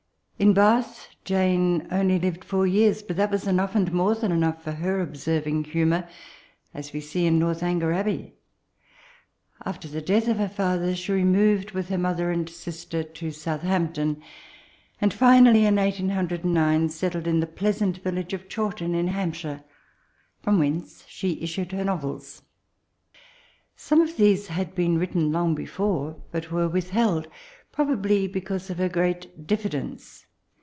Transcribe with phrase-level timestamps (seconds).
[0.41, 4.63] In Bath, Jane only lived four years; but that was enoogh, and more than enough,
[4.63, 6.09] for her observing humour,
[6.73, 8.33] as we see in NorthoHger Abbey.
[9.63, 13.93] After the death of her father, she removed with her mother and sister to Southamp
[13.93, 14.23] ton;
[14.99, 15.13] and.
[15.13, 19.63] finally, in 1809, settled in the pleasant village of Obawton, in Hampshire,
[20.41, 22.41] from whence she issued her novels.
[23.75, 27.27] Some of these had been written long before, but were with held,
[27.71, 30.25] probably because of her great diffidence.